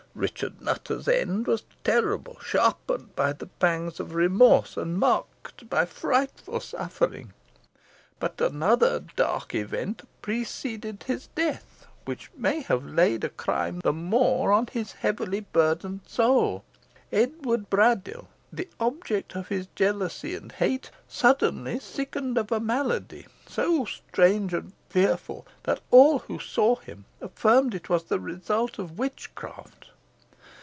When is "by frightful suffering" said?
5.69-7.31